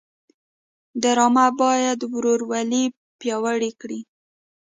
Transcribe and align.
ډرامه 1.01 1.45
باید 1.61 1.99
ورورولي 2.13 2.83
پیاوړې 3.19 3.71
کړي 3.81 3.99